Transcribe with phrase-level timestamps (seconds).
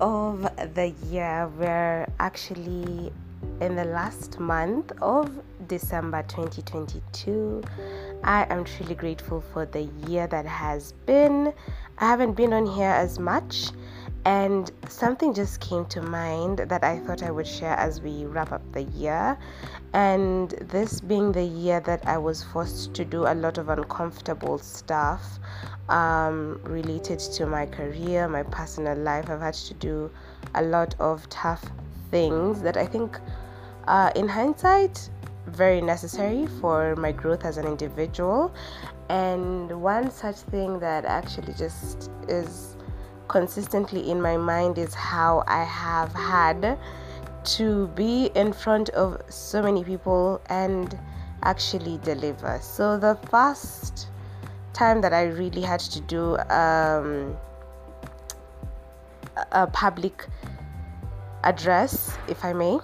[0.00, 0.42] of
[0.74, 1.50] the year.
[1.58, 3.12] We're actually
[3.60, 5.30] in the last month of
[5.68, 7.62] December 2022.
[8.22, 11.52] I am truly grateful for the year that has been.
[11.98, 13.68] I haven't been on here as much,
[14.24, 18.52] and something just came to mind that I thought I would share as we wrap
[18.52, 19.36] up the year.
[19.92, 24.58] And this being the year that I was forced to do a lot of uncomfortable
[24.58, 25.38] stuff
[25.90, 30.10] um, related to my career, my personal life, I've had to do
[30.54, 31.62] a lot of tough
[32.10, 33.18] things that I think,
[33.86, 35.10] uh, in hindsight,
[35.46, 38.54] very necessary for my growth as an individual.
[39.10, 42.73] And one such thing that actually just is
[43.28, 46.78] consistently in my mind is how I have had
[47.44, 50.98] to be in front of so many people and
[51.42, 52.58] actually deliver.
[52.62, 54.08] So, the first
[54.72, 57.36] time that I really had to do um,
[59.52, 60.26] a public
[61.44, 62.78] address, if I may,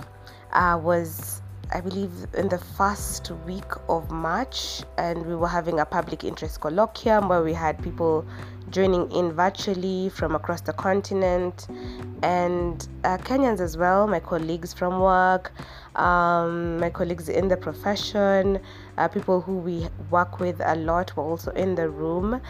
[0.52, 1.40] uh, was
[1.72, 6.60] I believe in the first week of March, and we were having a public interest
[6.60, 8.26] colloquium where we had people
[8.70, 11.66] joining in virtually from across the continent
[12.22, 15.52] and uh, Kenyans as well, my colleagues from work,
[15.96, 18.60] um, my colleagues in the profession,
[18.98, 22.40] uh, people who we work with a lot were also in the room,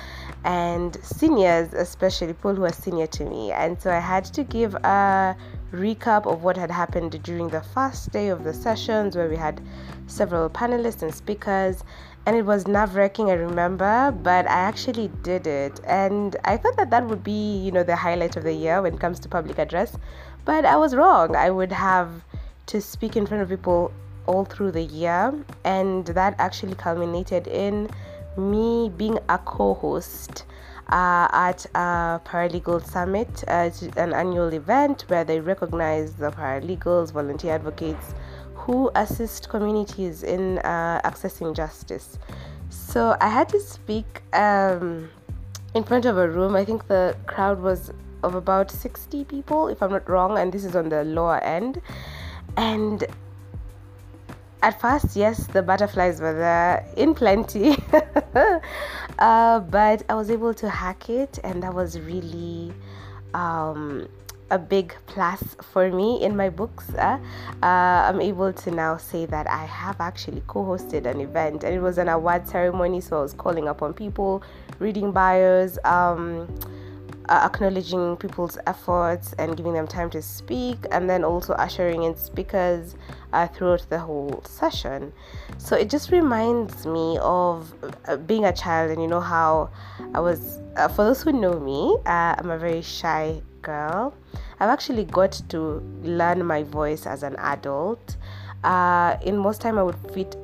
[0.45, 3.53] and seniors, especially people who are senior to me.
[3.53, 5.37] And so I had to give a
[5.73, 9.61] recap of what had happened during the first day of the sessions where we had
[10.07, 11.84] several panelists and speakers
[12.27, 15.81] and it was nerve wracking, I remember, but I actually did it.
[15.85, 18.95] And I thought that that would be, you know, the highlight of the year when
[18.95, 19.97] it comes to public address,
[20.45, 21.35] but I was wrong.
[21.35, 22.11] I would have
[22.67, 23.93] to speak in front of people
[24.27, 25.33] all through the year,
[25.65, 27.89] and that actually culminated in
[28.37, 30.45] me being a co host.
[30.89, 37.55] Uh, at a paralegal summit, uh, an annual event where they recognize the paralegals, volunteer
[37.55, 38.12] advocates,
[38.60, 42.19] who assist communities in uh, accessing justice.
[42.69, 45.09] So I had to speak um,
[45.75, 46.54] in front of a room.
[46.56, 50.65] I think the crowd was of about 60 people, if I'm not wrong, and this
[50.65, 51.81] is on the lower end.
[52.56, 53.04] And
[54.62, 57.76] at first, yes, the butterflies were there in plenty,
[59.19, 62.72] uh, but I was able to hack it, and that was really
[63.32, 64.09] um,
[64.50, 66.91] a big plus for me in my books.
[66.94, 67.19] Uh,
[67.62, 71.75] uh, I'm able to now say that I have actually co hosted an event and
[71.75, 73.00] it was an award ceremony.
[73.00, 74.43] So I was calling upon people,
[74.78, 76.49] reading bios, um,
[77.28, 82.17] uh, acknowledging people's efforts and giving them time to speak, and then also ushering in
[82.17, 82.97] speakers
[83.32, 85.12] uh, throughout the whole session.
[85.59, 87.72] So it just reminds me of
[88.09, 89.71] uh, being a child, and you know how
[90.12, 90.59] I was.
[90.77, 94.14] Uh, for those who know me, uh, I'm a very shy girl.
[94.58, 95.60] I've actually got to
[96.20, 98.16] learn my voice as an adult.
[98.64, 100.36] Uh, in most time, I would fit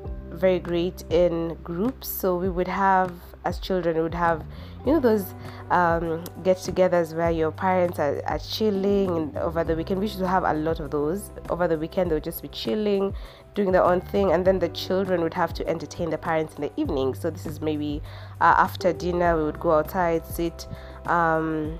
[0.44, 1.34] very great in
[1.70, 2.08] groups.
[2.20, 3.12] So we would have,
[3.44, 4.44] as children, we would have,
[4.84, 5.26] you know, those
[5.70, 10.00] um, get-togethers where your parents are, are chilling over the weekend.
[10.00, 11.20] We used to have a lot of those.
[11.48, 13.14] Over the weekend, they would just be chilling,
[13.54, 16.62] doing their own thing, and then the children would have to entertain the parents in
[16.66, 17.14] the evening.
[17.14, 18.02] So this is maybe
[18.40, 20.68] uh, after dinner, we would go outside, sit.
[21.06, 21.78] Um,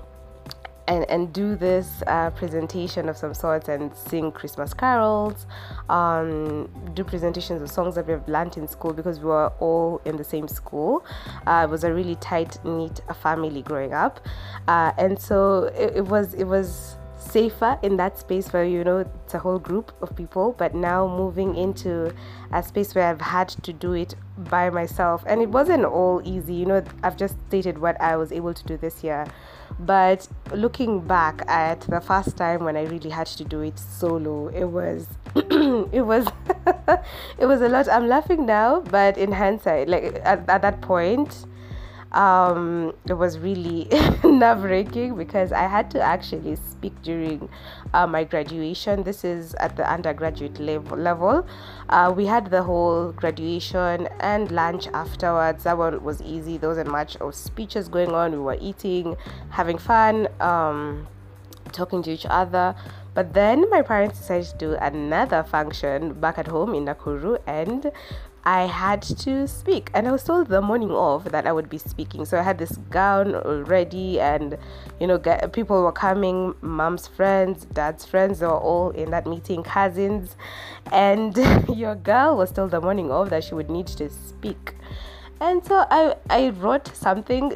[0.87, 5.45] and, and do this uh, presentation of some sorts and sing Christmas carols,
[5.89, 10.01] um, do presentations of songs that we have learned in school because we were all
[10.05, 11.05] in the same school.
[11.45, 14.25] Uh, it was a really tight knit family growing up,
[14.67, 18.97] uh, and so it, it was it was safer in that space where you know
[18.97, 22.13] it's a whole group of people but now moving into
[22.51, 26.53] a space where i've had to do it by myself and it wasn't all easy
[26.53, 29.25] you know i've just stated what i was able to do this year
[29.79, 34.47] but looking back at the first time when I really had to do it solo,
[34.47, 36.27] it was it was
[37.37, 37.87] it was a lot.
[37.89, 41.45] I'm laughing now, but in hindsight, like at, at that point,
[42.11, 43.87] um, it was really
[44.23, 47.49] nerve wracking because I had to actually speak during
[47.93, 49.03] uh, my graduation.
[49.03, 50.97] This is at the undergraduate level.
[50.97, 51.47] level.
[51.89, 55.63] Uh, we had the whole graduation and lunch afterwards.
[55.65, 56.57] That one was easy.
[56.57, 58.31] There wasn't much of speeches going on.
[58.31, 59.17] We were eating,
[59.49, 61.07] having fun, um,
[61.71, 62.75] talking to each other.
[63.17, 67.91] But then my parents decided to do another function back at home in Nakuru, and
[68.47, 71.77] I had to speak, and I was told the morning of that I would be
[71.77, 72.23] speaking.
[72.23, 74.57] So I had this gown already, and
[75.01, 79.27] you know, get, people were coming, mom's friends, dad's friends, they were all in that
[79.27, 80.37] meeting, cousins,
[80.93, 81.35] and
[81.75, 84.75] your girl was told the morning of that she would need to speak.
[85.41, 87.51] And so I, I wrote something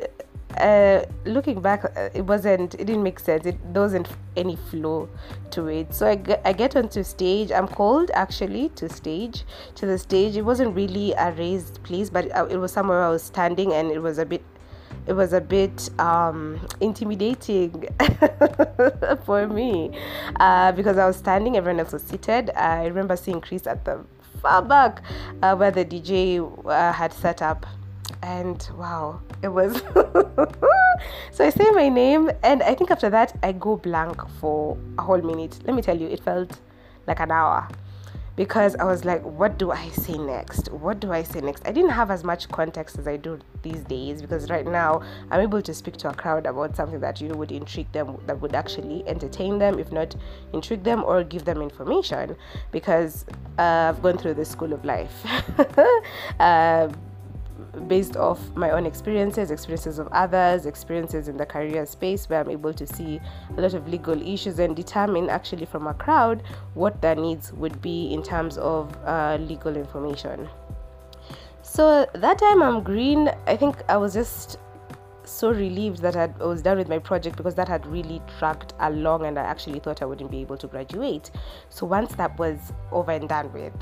[0.57, 3.45] uh, looking back, uh, it wasn't, it didn't make sense.
[3.45, 5.09] It, wasn't any flow
[5.51, 5.93] to it.
[5.93, 7.51] So I, get, I get onto stage.
[7.51, 9.43] I'm called actually to stage,
[9.75, 10.35] to the stage.
[10.35, 13.73] It wasn't really a raised place, but it, uh, it was somewhere I was standing
[13.73, 14.43] and it was a bit
[15.07, 17.87] it was a bit um, intimidating
[19.25, 19.97] for me
[20.39, 22.51] uh, because I was standing, everyone else was seated.
[22.51, 24.05] I remember seeing Chris at the
[24.41, 25.01] far back
[25.41, 27.65] uh, where the DJ uh, had set up
[28.23, 29.77] and wow it was
[31.31, 35.01] so i say my name and i think after that i go blank for a
[35.01, 36.59] whole minute let me tell you it felt
[37.07, 37.67] like an hour
[38.35, 40.71] because I was like, what do I say next?
[40.71, 41.67] What do I say next?
[41.67, 45.41] I didn't have as much context as I do these days because right now I'm
[45.41, 48.39] able to speak to a crowd about something that you know would intrigue them, that
[48.41, 50.15] would actually entertain them, if not
[50.53, 52.35] intrigue them or give them information
[52.71, 53.25] because
[53.59, 55.25] uh, I've gone through the school of life.
[56.39, 56.89] uh,
[57.87, 62.49] based off my own experiences, experiences of others, experiences in the career space where I'm
[62.49, 63.19] able to see
[63.57, 67.81] a lot of legal issues and determine actually from a crowd what their needs would
[67.81, 70.49] be in terms of uh, legal information.
[71.61, 74.57] So that time I'm green, I think I was just
[75.23, 79.25] so relieved that I was done with my project because that had really dragged along
[79.25, 81.31] and I actually thought I wouldn't be able to graduate.
[81.69, 82.57] So once that was
[82.91, 83.73] over and done with,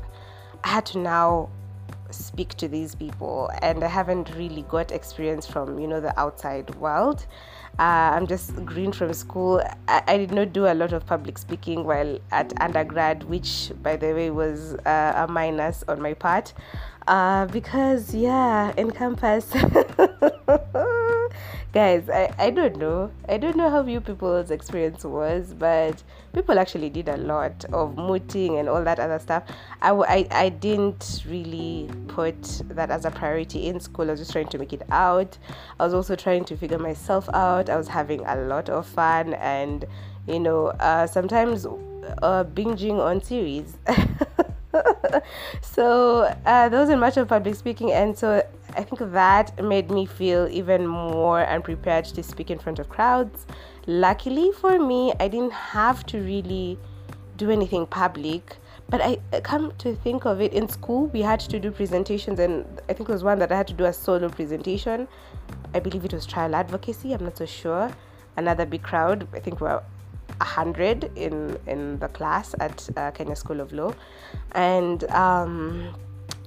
[0.62, 1.50] I had to now
[2.14, 6.74] speak to these people and i haven't really got experience from you know the outside
[6.76, 7.26] world.
[7.78, 9.62] Uh, i'm just green from school.
[9.88, 13.96] I, I, did not do a lot of public speaking while at undergrad which by
[13.96, 16.52] the way was uh, a minus on my part.
[17.06, 19.52] Uh, because yeah in campus
[21.72, 23.12] guys I, I don't know.
[23.28, 26.02] I don't know how you people's experience was but
[26.32, 29.44] people actually did a lot of mooting and all that other stuff.
[29.80, 34.08] I, I, I didn't really put that as a priority in school.
[34.08, 35.38] I was just trying to make it out.
[35.78, 37.70] I was also trying to figure myself out.
[37.70, 39.84] I was having a lot of fun and
[40.26, 43.76] you know uh, sometimes uh, binging on series.
[45.62, 48.46] So uh, there wasn't much of public speaking and so
[48.76, 53.46] I think that made me feel even more unprepared to speak in front of crowds.
[53.86, 56.78] Luckily for me, I didn't have to really
[57.36, 58.56] do anything public.
[58.88, 62.66] But I come to think of it, in school we had to do presentations, and
[62.88, 65.06] I think it was one that I had to do a solo presentation.
[65.72, 67.12] I believe it was trial advocacy.
[67.12, 67.90] I'm not so sure.
[68.36, 69.28] Another big crowd.
[69.32, 69.80] I think we're
[70.40, 73.94] a hundred in in the class at uh, Kenya School of Law,
[74.52, 75.04] and.
[75.10, 75.94] Um,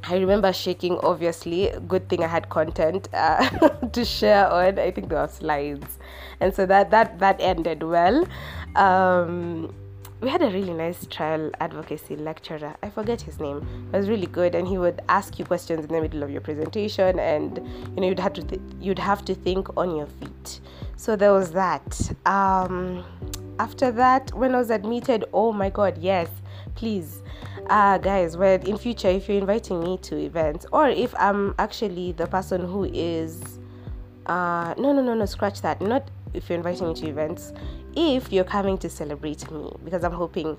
[0.05, 1.71] I remember shaking, obviously.
[1.87, 4.77] Good thing I had content uh, to share on.
[4.77, 5.97] I think there were slides.
[6.39, 8.27] And so that, that, that ended well.
[8.75, 9.73] Um,
[10.19, 12.75] we had a really nice trial advocacy lecturer.
[12.81, 13.89] I forget his name.
[13.91, 16.39] It was really good, and he would ask you questions in the middle of your
[16.39, 20.61] presentation, and you know you'd have to th- you'd have to think on your feet.
[20.95, 22.09] So there was that.
[22.25, 23.03] Um,
[23.59, 26.29] after that, when I was admitted, oh my God, yes,
[26.75, 27.21] please.
[27.69, 32.11] Uh, guys when in future if you're inviting me to events or if i'm actually
[32.11, 33.59] the person who is
[34.25, 35.79] uh, no no no no scratch that.
[35.81, 37.53] Not if you're inviting me to events
[37.95, 40.57] if you're coming to celebrate me because i'm hoping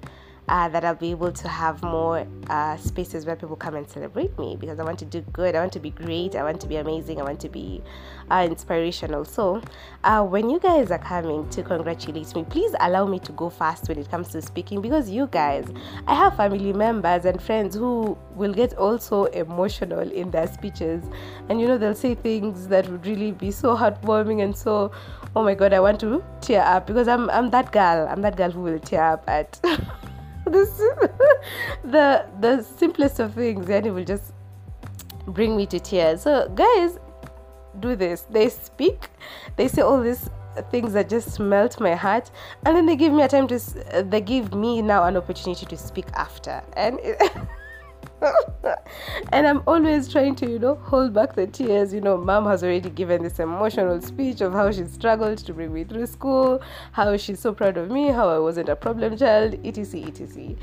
[0.49, 4.39] uh, that I'll be able to have more uh, spaces where people come and celebrate
[4.39, 5.55] me because I want to do good.
[5.55, 6.37] I want to be great.
[6.37, 7.21] I want to be amazing.
[7.21, 7.83] I want to be
[8.31, 9.25] uh, inspirational.
[9.25, 9.63] So,
[10.05, 13.89] uh, when you guys are coming to congratulate me, please allow me to go fast
[13.89, 15.67] when it comes to speaking because you guys,
[16.07, 21.03] I have family members and friends who will get also emotional in their speeches,
[21.49, 24.93] and you know, they'll say things that would really be so heartwarming and so,
[25.35, 28.07] oh my god, I want to tear up because I'm, I'm that girl.
[28.09, 29.61] I'm that girl who will tear up at.
[30.51, 30.71] this
[31.85, 34.33] the the simplest of things and it will just
[35.27, 36.23] bring me to tears.
[36.23, 36.99] So guys
[37.81, 38.23] do this.
[38.31, 39.09] They speak
[39.57, 40.29] they say all these
[40.71, 42.31] things that just melt my heart
[42.65, 43.59] and then they give me a time to
[44.05, 46.63] they give me now an opportunity to speak after.
[46.77, 47.21] And it,
[49.33, 51.93] and I'm always trying to, you know, hold back the tears.
[51.93, 55.73] You know, mom has already given this emotional speech of how she struggled to bring
[55.73, 59.59] me through school, how she's so proud of me, how I wasn't a problem child,
[59.65, 60.09] etc.
[60.09, 60.57] etc.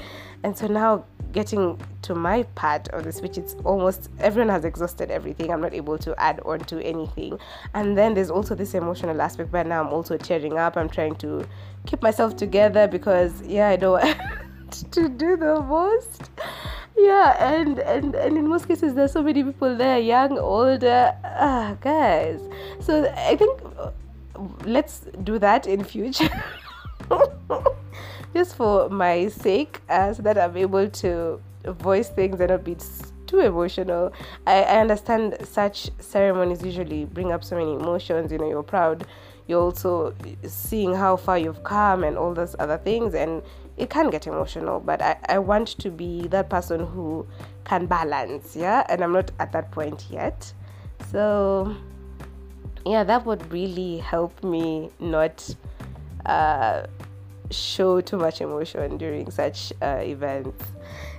[0.44, 5.12] And so now getting to my part of the speech, it's almost everyone has exhausted
[5.12, 5.52] everything.
[5.52, 7.40] I'm not able to add on to anything.
[7.74, 10.78] And then there's also this emotional aspect where now I'm also tearing up.
[10.78, 11.48] I'm trying to
[11.86, 16.30] keep myself together because yeah, I don't want to do the most
[16.98, 21.76] yeah and and and in most cases there's so many people there young older ah
[21.82, 22.42] guys
[22.80, 23.90] so i think uh,
[24.66, 26.30] let's do that in future
[28.34, 32.76] just for my sake uh, so that i'm able to voice things and not be
[33.32, 34.12] too emotional.
[34.46, 38.32] I, I understand such ceremonies usually bring up so many emotions.
[38.32, 39.08] You know, you're proud.
[39.48, 40.14] You're also
[40.46, 43.42] seeing how far you've come and all those other things, and
[43.82, 44.80] it can get emotional.
[44.80, 47.28] But I, I want to be that person who
[47.66, 48.86] can balance, yeah.
[48.88, 50.54] And I'm not at that point yet.
[51.12, 51.76] So,
[52.86, 55.54] yeah, that would really help me not
[56.28, 56.86] uh,
[57.50, 60.64] show too much emotion during such uh, events.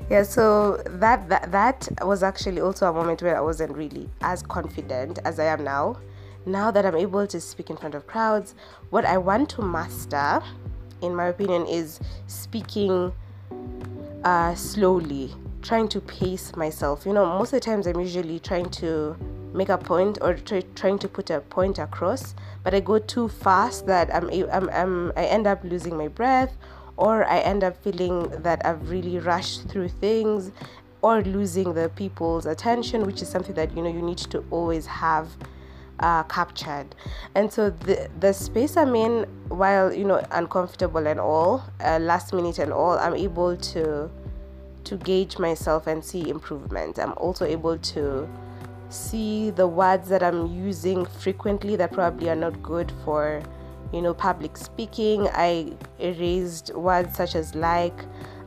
[0.09, 4.43] Yeah, so that, that that was actually also a moment where I wasn't really as
[4.43, 5.97] confident as I am now.
[6.45, 8.55] Now that I'm able to speak in front of crowds,
[8.91, 10.43] what I want to master,
[11.03, 13.13] in my opinion, is speaking
[14.25, 17.05] uh, slowly, trying to pace myself.
[17.05, 19.17] You know, most of the times I'm usually trying to
[19.55, 23.29] make a point or try, trying to put a point across but i go too
[23.29, 26.57] fast that I'm, I'm, I'm i end up losing my breath
[26.97, 30.53] or i end up feeling that i've really rushed through things
[31.03, 34.87] or losing the people's attention which is something that you know you need to always
[34.87, 35.29] have
[36.03, 36.95] uh, captured
[37.35, 42.33] and so the the space i'm in while you know uncomfortable and all uh, last
[42.33, 44.11] minute and all i'm able to
[44.85, 48.29] to gauge myself and see improvement i'm also able to
[48.93, 53.43] see the words that I'm using frequently that probably are not good for,
[53.93, 55.29] you know, public speaking.
[55.33, 57.99] I erased words such as like,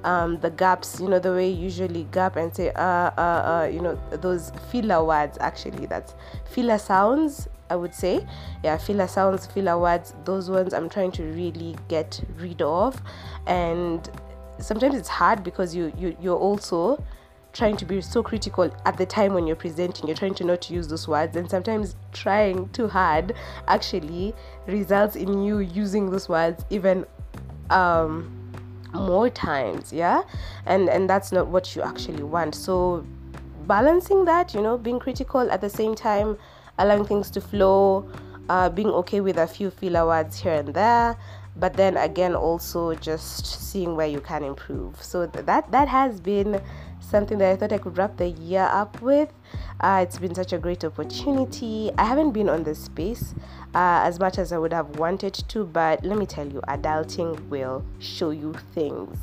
[0.06, 3.82] um, the gaps, you know, the way usually gap and say, uh, uh, uh, you
[3.82, 6.14] know, those filler words actually, that's
[6.46, 8.26] filler sounds, I would say.
[8.64, 13.02] Yeah, filler sounds, filler words, those ones I'm trying to really get rid of.
[13.48, 14.08] And
[14.60, 17.04] sometimes it's hard because you, you, you're also
[17.52, 20.70] trying to be so critical at the time when you're presenting you're trying to not
[20.70, 23.34] use those words and sometimes trying too hard
[23.70, 24.36] actually
[24.68, 27.06] results in you using those words even
[27.70, 28.35] um,
[28.96, 30.24] more times yeah?
[30.66, 32.56] And and that's not what you actually want.
[32.56, 33.06] So
[33.68, 36.38] balancing that you know being critical at the same time
[36.78, 38.08] allowing things to flow
[38.50, 41.18] uh, being okay with a few filler words here and there
[41.58, 45.02] but then again also just seeing where you can improve.
[45.02, 46.62] So that that has been
[47.00, 49.32] something that I thought I could wrap the year up with.
[49.82, 51.92] Uh, it's been such a great opportunity.
[51.98, 53.36] I haven't been on this space
[53.74, 57.48] uh, as much as I would have wanted to, but let me tell you, adulting
[57.50, 59.18] will show you things.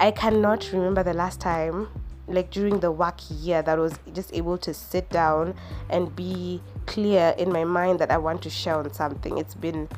[0.00, 1.88] I cannot remember the last time,
[2.26, 5.54] like during the work year, that I was just able to sit down
[5.90, 9.38] and be clear in my mind that I want to share on something.
[9.38, 9.88] It's been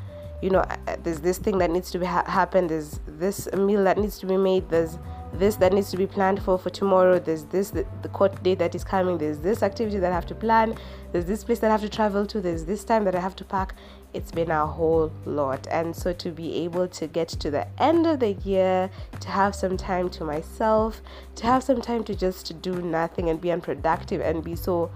[0.43, 0.63] you know,
[1.03, 2.67] there's this thing that needs to be ha- happen.
[2.67, 4.69] There's this meal that needs to be made.
[4.69, 4.99] There's
[5.39, 7.19] this that needs to be planned for for tomorrow.
[7.19, 9.19] There's this the, the court date that is coming.
[9.19, 10.77] There's this activity that i have to plan.
[11.13, 12.41] There's this place that i have to travel to.
[12.41, 13.75] There's this time that i have to pack
[14.15, 15.67] it's been a whole lot.
[15.71, 18.89] And so to be able to get to the end of the year
[19.21, 21.03] to have some time to myself
[21.35, 24.91] to have some time to just do nothing and be unproductive and be so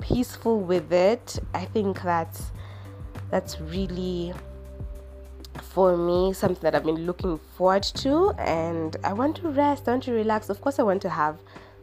[0.00, 2.52] peaceful with it i think that's
[3.30, 4.32] that's really
[5.62, 9.92] for me something that I've been looking forward to, and I want to rest, I
[9.92, 10.48] want to relax.
[10.48, 11.38] Of course, I want to have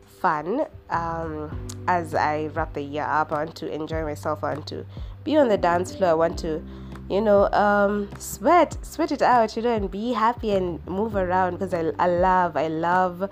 [0.05, 3.31] fun um, as I wrap the year up.
[3.31, 4.43] I want to enjoy myself.
[4.43, 4.85] I want to
[5.23, 6.11] be on the dance floor.
[6.11, 6.63] I want to,
[7.09, 11.59] you know, um, sweat, sweat it out, you know, and be happy and move around
[11.59, 13.29] because I, I love, I love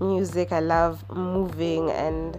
[0.00, 0.50] music.
[0.52, 2.38] I love moving, and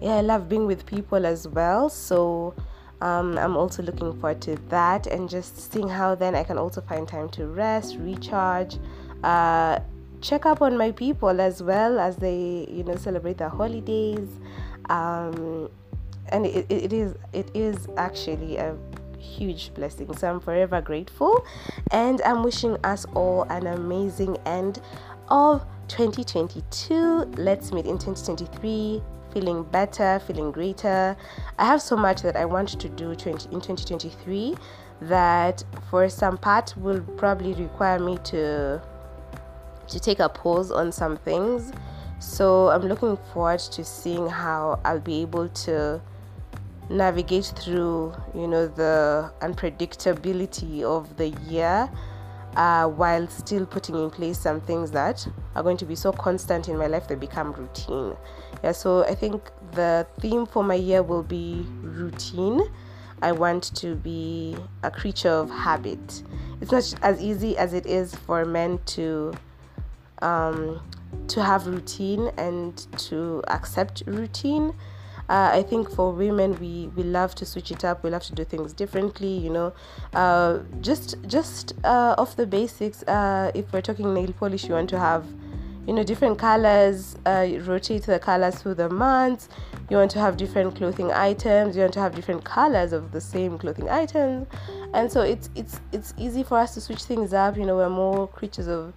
[0.00, 1.88] yeah, I love being with people as well.
[1.88, 2.54] So
[3.00, 6.80] um, I'm also looking forward to that and just seeing how then I can also
[6.80, 8.78] find time to rest, recharge,
[9.22, 9.80] uh,
[10.20, 14.28] check up on my people as well as they, you know, celebrate their holidays.
[14.88, 15.70] Um,
[16.28, 18.76] and it, it is it is actually a
[19.18, 20.14] huge blessing.
[20.16, 21.44] So I'm forever grateful,
[21.90, 24.80] and I'm wishing us all an amazing end
[25.28, 26.94] of 2022.
[27.36, 29.02] Let's meet in 2023
[29.34, 31.16] feeling better, feeling greater.
[31.58, 34.54] I have so much that I want to do 20, in 2023
[35.02, 38.80] that for some part will probably require me to
[39.86, 41.72] to take a pause on some things.
[42.18, 46.00] So I'm looking forward to seeing how I'll be able to
[46.88, 51.90] navigate through, you know, the unpredictability of the year
[52.56, 56.68] uh, while still putting in place some things that are going to be so constant
[56.68, 58.16] in my life they become routine.
[58.62, 62.62] Yeah, so I think the theme for my year will be routine.
[63.22, 66.22] I want to be a creature of habit.
[66.60, 69.32] It's not as easy as it is for men to
[70.22, 70.80] um,
[71.28, 74.74] to have routine and to accept routine
[75.28, 78.02] uh, I think for women we we love to switch it up.
[78.04, 79.38] We love to do things differently.
[79.38, 79.72] You know,
[80.12, 83.02] uh, just just uh, off the basics.
[83.04, 85.24] Uh, if we're talking nail polish, you want to have
[85.86, 89.48] you know different colors uh, rotate the colors through the months
[89.90, 93.20] you want to have different clothing items you want to have different colors of the
[93.20, 94.46] same clothing items
[94.94, 97.90] and so it's it's it's easy for us to switch things up you know we're
[97.90, 98.94] more creatures of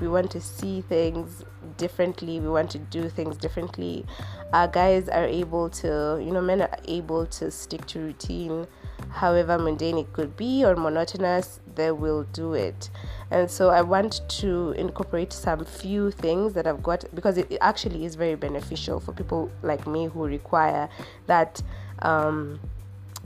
[0.00, 1.44] we want to see things
[1.76, 4.06] differently we want to do things differently.
[4.52, 8.66] Uh, guys are able to you know men are able to stick to routine
[9.10, 12.90] however mundane it could be or monotonous they will do it.
[13.30, 18.04] And so i want to incorporate some few things that i've got because it, actually
[18.04, 20.88] is very beneficial for people like me who require
[21.26, 21.62] that
[22.00, 22.60] um,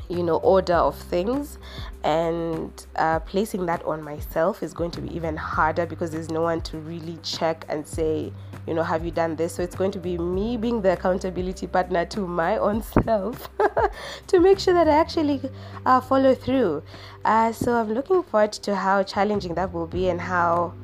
[0.08, 1.58] you know order of things.
[2.02, 6.42] And uh, placing that on myself is going to be even harder because there's no
[6.42, 8.30] one to really check and say
[8.66, 9.54] you know have you done this?
[9.54, 13.49] So it's going to be me being the accountability partner to my own self
[14.26, 15.40] to make sure that i actually
[15.87, 16.82] uh, follow through.
[17.25, 20.75] Uh, so i'm looking forward to how challenging that will be and how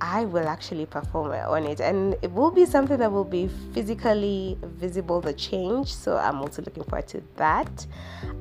[0.00, 4.58] I will actually perform on it, and it will be something that will be physically
[4.62, 5.94] visible the change.
[5.94, 7.86] So I'm also looking forward to that.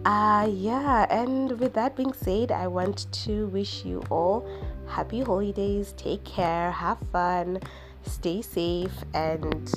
[0.05, 4.47] Uh, yeah, and with that being said, I want to wish you all
[4.87, 5.93] happy holidays.
[5.95, 7.59] Take care, have fun,
[8.05, 9.71] stay safe, and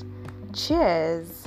[0.52, 1.46] cheers.